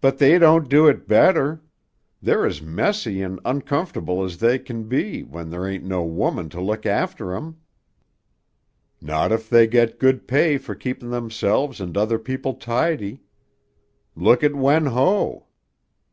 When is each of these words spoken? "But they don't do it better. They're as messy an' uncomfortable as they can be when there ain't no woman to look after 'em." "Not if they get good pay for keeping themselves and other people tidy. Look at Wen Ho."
"But 0.00 0.18
they 0.18 0.36
don't 0.36 0.68
do 0.68 0.88
it 0.88 1.06
better. 1.06 1.62
They're 2.20 2.44
as 2.44 2.60
messy 2.60 3.22
an' 3.22 3.38
uncomfortable 3.44 4.24
as 4.24 4.38
they 4.38 4.58
can 4.58 4.88
be 4.88 5.22
when 5.22 5.48
there 5.48 5.64
ain't 5.64 5.84
no 5.84 6.02
woman 6.02 6.48
to 6.48 6.60
look 6.60 6.84
after 6.84 7.32
'em." 7.36 7.58
"Not 9.00 9.30
if 9.30 9.48
they 9.48 9.68
get 9.68 10.00
good 10.00 10.26
pay 10.26 10.58
for 10.58 10.74
keeping 10.74 11.10
themselves 11.10 11.80
and 11.80 11.96
other 11.96 12.18
people 12.18 12.54
tidy. 12.54 13.22
Look 14.16 14.42
at 14.42 14.56
Wen 14.56 14.86
Ho." 14.86 15.46